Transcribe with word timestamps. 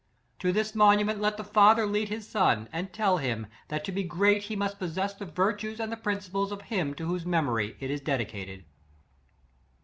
"To 0.39 0.51
this 0.51 0.73
monument 0.73 1.21
let 1.21 1.37
the 1.37 1.43
father 1.43 1.85
lead 1.85 2.09
his 2.09 2.27
son, 2.27 2.67
and 2.73 2.91
tell 2.91 3.17
him, 3.19 3.45
thatto 3.69 3.91
be 3.91 4.01
greathe 4.03 4.49
must 4.57 4.79
possess 4.79 5.13
the 5.13 5.27
virtues 5.27 5.79
and 5.79 5.91
the 5.91 5.95
principles 5.95 6.51
of 6.51 6.63
him 6.73 6.95
to 6.95 7.05
whose 7.05 7.23
memory 7.23 7.77
it 7.79 7.91
is 7.91 8.01
dedicated. 8.01 8.65